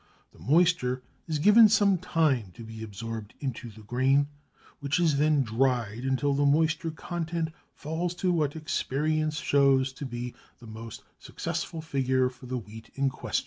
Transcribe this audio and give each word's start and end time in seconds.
The 0.33 0.39
moisture 0.39 1.03
is 1.27 1.37
given 1.37 1.69
some 1.69 1.99
time 1.99 2.49
to 2.55 2.63
be 2.63 2.81
absorbed 2.81 3.35
into 3.39 3.69
the 3.69 3.83
grain, 3.83 4.29
which 4.79 4.99
is 4.99 5.17
then 5.19 5.43
dried 5.43 6.05
until 6.05 6.33
the 6.33 6.43
moisture 6.43 6.89
content 6.89 7.49
falls 7.75 8.15
to 8.15 8.31
what 8.33 8.55
experience 8.55 9.37
shows 9.39 9.93
to 9.93 10.07
be 10.07 10.33
the 10.57 10.65
most 10.65 11.03
successful 11.19 11.81
figure 11.83 12.31
for 12.31 12.47
the 12.47 12.57
wheat 12.57 12.89
in 12.95 13.11
question. 13.11 13.39